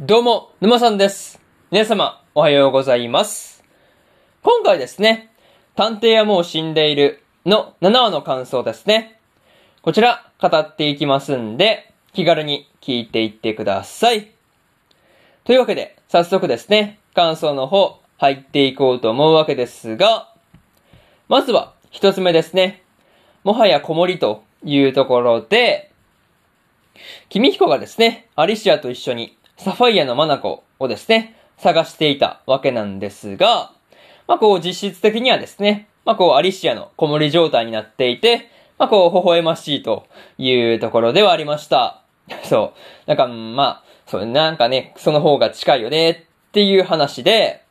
[0.00, 1.40] どうも、沼さんです。
[1.72, 3.64] 皆様、おはようございます。
[4.44, 5.32] 今回ですね、
[5.74, 9.20] 探偵はもう死んでいるの7話の感想ですね。
[9.82, 14.30] こちら、語っていきますんで、気軽に聞いていってください。
[15.42, 20.32] というわけで、早速ですね、感想の方、入っていこうと思うわけですが、
[21.26, 22.84] まずは、一つ目ですね。
[23.42, 25.90] もはや子守というところで、
[27.28, 33.72] 君彦がですね、アリシアと一緒にサファイアのマナコをですね、探していたわけなんですが、
[34.28, 40.06] まあこう実質的にはですね、まあこうアリシアの子守状態になっていて、まあこう微笑ましいと
[40.38, 42.02] いうところではありました。
[42.44, 42.72] そ
[43.06, 43.08] う。
[43.08, 46.16] なんかまあ、そうなんかね、その方が近いよねっ
[46.52, 47.62] ていう話で、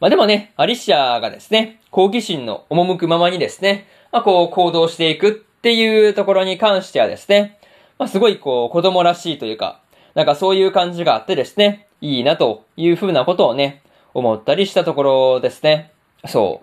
[0.00, 7.58] まあでもね、アリシアがですね、好奇心の赴くままにですね、まあこう行動していくっていうところに関してはですね、
[7.98, 9.79] まあすごいこう子供らしいというか、
[10.14, 13.82] なんかそういう感じがあってですね、いいなというふうなことをね、
[14.14, 15.92] 思ったりしたところですね。
[16.26, 16.62] そ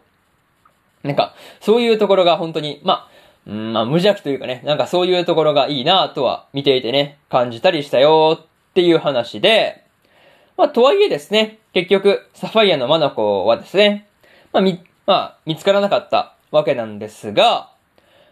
[1.04, 1.08] う。
[1.08, 3.10] なんか、そういうところが本当に、ま
[3.48, 9.84] あ、んまあ無邪気というかね、なんかそういうところがいいなとは見ていてね、感じたりしたよっていう話で、
[10.58, 14.08] まあとはいえですね、結局、サファイアのマナコはですね、
[14.52, 17.72] まあみ、まあ見つからなかったわけなんですが、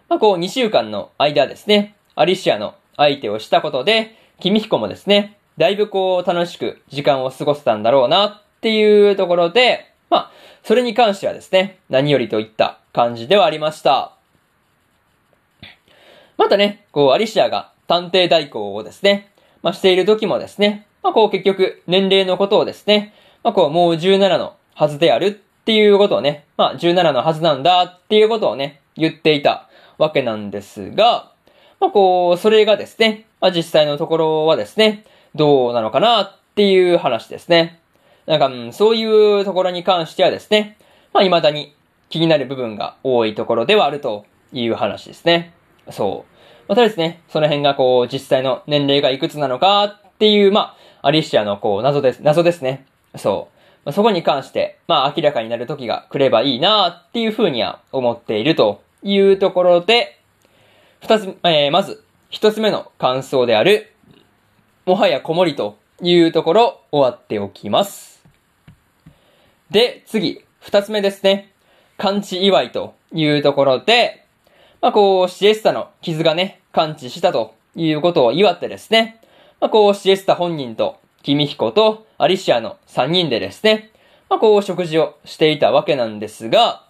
[0.09, 10.31] まあこう2週間の間ですね、アリシアの相手をしたことで、君彦もですね、だいぶこう楽しく時間を過ごせたんだろうなっていうところで、まあ、
[10.63, 14.13] それに関してはですね、何よりといった感じではありました。
[16.37, 23.13] またね、こうアリシアが探偵代行をですね、まあしている時もですね、まあこう結局年齢のことをですね、
[23.43, 25.31] まあこうもう17のはずであるっ
[25.63, 31.31] ていうことをね、まあ17のはずなんだっていうことをね、言っていたわけなんですが、
[31.79, 37.79] まあこう、それがですね、まあ実際のところはですね、どうなのかなっていう話ですね。
[38.25, 40.77] なんか、うんそういうところに関してはですね、
[41.13, 41.75] まあ未だに
[42.09, 45.53] 気になる部分が多いところではあるという話ですね。
[45.91, 46.35] そう。
[46.67, 52.85] またですね、その辺がこう、実際の年齢がいくつなのかっていう、まあ、アリシアのこう、謎です、謎ですね。
[53.15, 53.55] そう。
[53.85, 60.19] まあ、そこに関して、まあ、明らかになる時が来ればいいなっていうふうには思っているというところで、
[61.05, 63.93] 二つ、えー、まず、一つ目の感想である、
[64.87, 68.25] もはや子守というところ、終わっておきます。
[69.69, 71.51] で、次、二つ目ですね。
[71.99, 74.25] 完治祝いというところで、
[74.81, 79.21] まあこう、シエスタの傷がね、完治したということを祝ってですね、
[79.59, 83.91] まあこう、シエスタ本人と、君彦とアリシアの三人でですね、
[84.27, 86.84] まあこう、食事をしていたわけなんですが、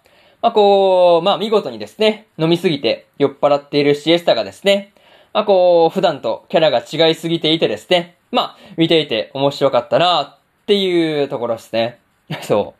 [0.46, 4.92] まあこう、まあ見事にですね、飲みすぎて酔っ払っているシエスタがですね、
[5.32, 11.98] まあこう、普段とキャラが違いすぎていてですね、まあ見ていて面白かったなっていうところですね。
[12.42, 12.74] そ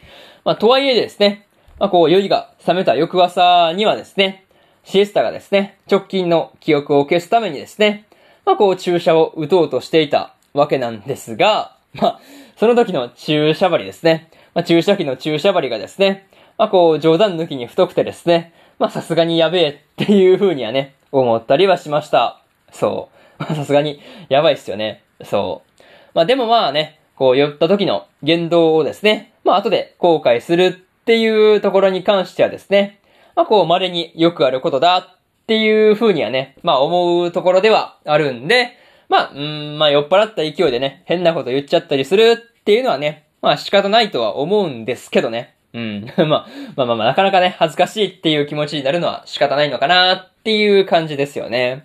[0.00, 0.04] う。
[0.46, 1.46] まあとはいえですね、
[1.78, 4.46] まあこう、酔いが冷めた翌朝にはですね、
[4.84, 8.06] シエスタがですね、直近の記憶を消すためにですね、
[8.46, 12.20] まあこう注射を打とうとしていたわけなんですが、まあ、
[12.56, 14.30] その時の注射針ですね。
[14.54, 22.40] まあ注射器の注射針がですね、まあこう冗談抜きに太くてですね、まあさすがにやべえっていう風にはね、思ったりはしました。
[22.72, 23.14] そう。
[23.42, 25.02] まあさすがにやばいっすよね。
[25.24, 25.82] そう。
[26.14, 30.72] まあでもまあね、こう酔った時の言動をですね、まあ後で後悔するっ
[31.04, 33.00] ていうところに関してはですね、
[33.34, 35.16] まあこう稀によくあることだっ
[35.46, 38.76] ていう風にはね、まあ思うところではあるんで、
[39.08, 45.54] まあ、うん、まあ酔っ払った勢いでね、変なこと言っちゃったりするっていうのはね、まあ仕方ないとは思うんですけどね。
[45.74, 46.12] うん。
[46.16, 51.84] まあ、まあまあまあ、なかなかね、恥ずかしいっていう気持ちになるのは仕方ないのかなっていう感じですよね。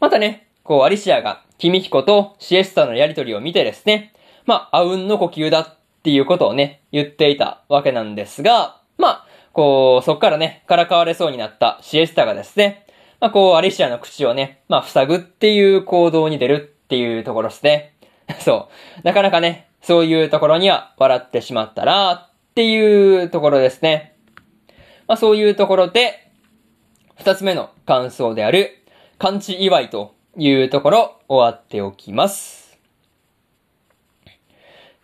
[0.00, 4.12] またね、こう、アリシアが、君彦とシエスタのやりとりを見てですね、
[4.44, 12.84] まあ、あうんの呼吸だっていうことをね、言っていたわけなんですが、まあ、こう、そっからね、からかわれそうになったシエスタがですね、
[13.18, 16.54] まあ、こう、アリシアの口をね、まあ、塞ぐっていう行動に出る
[16.84, 17.94] っていうところですね。
[18.40, 18.68] そ
[18.98, 19.06] う。
[19.06, 24.16] なかなかね、そういうところには笑ってしまったなっていうところですね。
[25.06, 26.30] まあ、そういうところで、
[27.16, 28.84] 二つ目の感想である、
[29.18, 32.78] 完治祝いというところ、終わっておきます。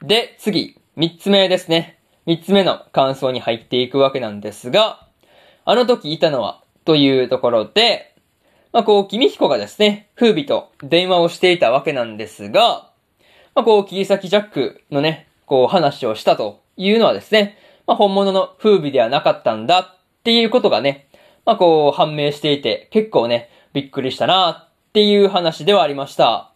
[0.03, 1.99] で、次、三つ目ですね。
[2.27, 5.07] 三つ目の感想に入っていくわけなんですが、
[5.65, 8.15] あの時いたのは、というところで、
[8.73, 12.91] まあ、こう、君彦がですね、風美と電話をしていたわけなんですが、
[13.57, 17.57] まあ、こう、切り裂きジャックのね、こう、話をしたというのはですね、
[17.87, 21.09] まあ、本物の風美ではなかったんだっていうことがね、
[21.47, 26.53] まあ、こう、判明していて、結構ね、びっくりしたなっていう話ではありました。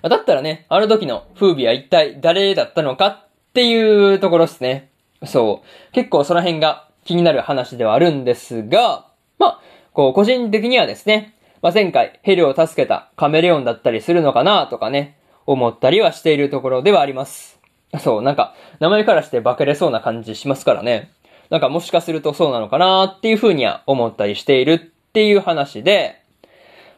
[0.00, 4.88] だったらね、あの時の風靡は一体誰だったのかっていうところですね。
[5.26, 5.92] そう。
[5.92, 9.06] 結構その辺が気になる話ではあるんですが、
[9.38, 9.60] まあ、
[9.92, 15.16] こう、個人的にはですね、まあ、前回ヘルを助けたカメレオンだったりするのかなとかね、
[15.46, 17.58] 思ったりはしているところではあります。
[18.00, 21.10] そう、なんか、名前からして化けれそうな感じしますからね。
[21.48, 24.78] なんかもしかするとそうなのかなっていうふうには思ったりしているっ
[25.14, 26.20] ていう話で、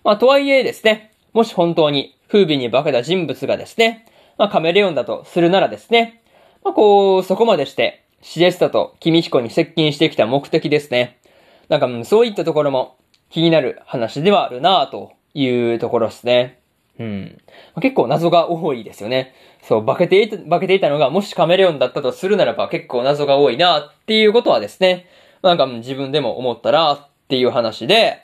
[0.03, 4.05] まあ、とはいえですね、もし本当に風靡に化けた人物がですね、
[4.37, 6.25] まあ、カメレオンだとするならですね、
[6.65, 11.19] まあ、こう、そこまでして、シエスタと君彦に接近してきた目的ですね。
[11.69, 12.97] なんか、そういったところも
[13.31, 16.61] 気になる話ではあるなというところですね。
[16.99, 17.39] うん。
[17.81, 19.35] 結構謎が多いですよね。
[19.63, 25.07] そう、化けていた、化けていたのがもしカメレオンだったとするならば結構謎が多いなっていうことはですね、
[25.43, 28.23] なんか自分でも思ったらっていう話で、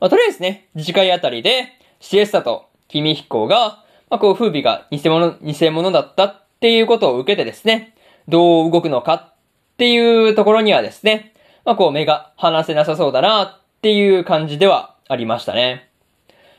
[0.00, 1.68] まあ、とりあえずね、次回あたりで、
[2.00, 7.94] シエスタと君彦が、まあ、こう、風靡が偽物、偽物だったっていうことを受けてですね、
[8.28, 9.34] どう動くのかっ
[9.76, 11.32] ていうところにはですね、
[11.64, 15.90] まあ、こう、目が離せなさそうだなっていう感じではありましたね。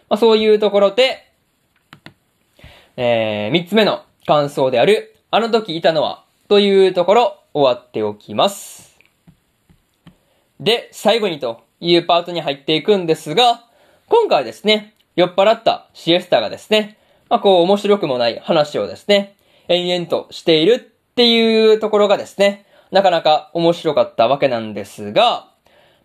[0.10, 1.26] まあ、そういうところで、
[2.98, 9.00] えー、三つ目の感想である、あの時いたのは、というところ、終わっておきます。
[10.60, 13.64] で、最後にというパートに入っていくんですが、
[14.08, 19.36] 今回ですね、酔っ払ったシエスタがですね、まあ、こう面白くもない話をですね、
[19.68, 25.55] 延々としているっていうところがですね、なかなか面白かったわけなんですが、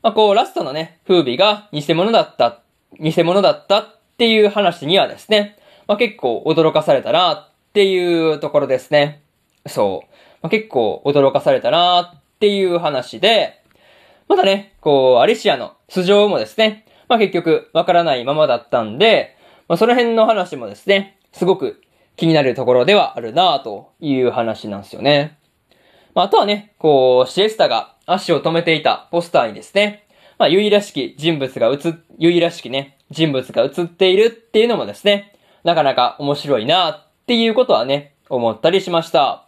[0.02, 2.62] まあ、こうラストのね、風靡が偽物だった、
[2.98, 9.22] 偽物だったっていう話にはですね、まあ、結構驚かされたなっていうところですね。
[9.66, 10.08] そう。
[10.42, 13.62] まあ、結構驚かされたなっていう話で、
[14.28, 19.36] まだね、こう、アリシアの素性もですね、まあ、結局わからないままだったんで、
[19.68, 21.82] まあ、その辺の話もですね、すごく
[22.16, 25.39] 気になるところではあるなという話なんですよね。
[26.14, 30.06] まあ、あとはね、こう、シエスタが足を止めていたポスターにですね、
[30.38, 39.46] まあ、ユイらしき人物が映、ユイらしきね、人物が映っているっていうのもですね、なかなか面白いなっていうことはね、思ったりしました。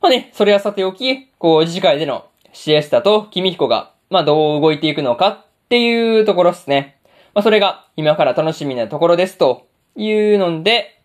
[0.00, 6.98] まあね、それはさておき、こう、次回でのシエスタとキミヒコが、まあどう動いていくのかっていうところですね。
[7.34, 11.00] まあそれが今から楽しみなところですというので、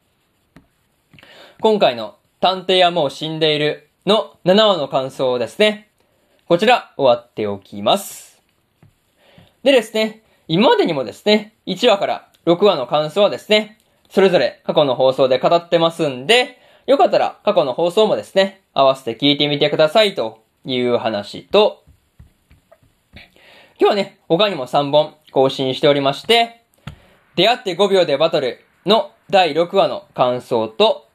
[1.60, 5.92] 今回の探偵はもう死んでいるの7話の感想ですね。
[6.48, 8.42] こちら終わっておきます。
[9.64, 13.78] でですね、今までにもですね、1話から6話の感想はですね、
[14.10, 16.58] それぞれ過去の放送で語ってますんで、
[16.88, 21.84] よかったら過去の放送もですね、合わせて聞いてみてくださいという話と、
[23.80, 26.64] 今日はね、他にも3本更新しておりまして、
[27.36, 31.08] 出会って5秒でバトルの第6話の感想と、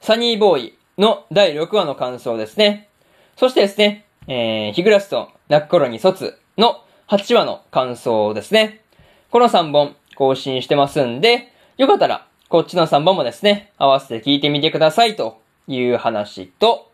[0.00, 2.88] サニーボーイの第6話の感想ですね。
[3.36, 8.82] そしてですね、えー、ヒグラスと泣く頃に卒の8話の感想ですね。
[9.30, 16.90] この3本更新してますんで、よかったら、こっちの3本もですね、合わせて聞いてみてくださいという話と、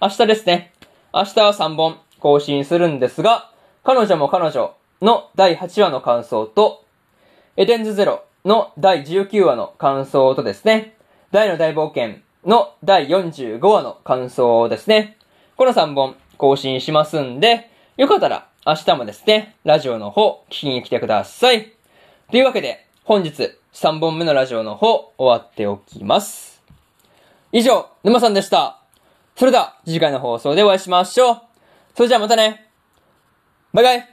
[0.00, 0.72] 明日ですね、
[1.12, 3.50] 明日は3本更新するんですが、
[3.84, 6.84] 彼女も彼女の第8話の感想と、
[7.56, 10.96] エデンズゼロの第19話の感想とですね、
[11.32, 15.16] 大の大冒険の第45話の感想ですね。
[15.56, 21.72] この3本更新しますんで、よかったら明日もですね、ラジオの方聞きに来てください。
[22.30, 26.62] というわけで、本日3本目のラジオの方終わっておきます。
[27.52, 28.80] 以上、沼さんでした。
[29.36, 31.40] それでは次回の放送でお会いしましょう。
[31.94, 32.68] それじゃあまたね。
[33.72, 34.11] バイバイ。